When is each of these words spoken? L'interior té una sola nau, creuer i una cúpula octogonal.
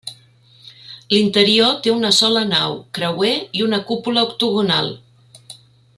L'interior 1.15 1.75
té 1.87 1.93
una 1.97 2.11
sola 2.21 2.43
nau, 2.53 2.79
creuer 2.99 3.35
i 3.61 3.65
una 3.67 3.83
cúpula 3.91 4.25
octogonal. 4.31 4.95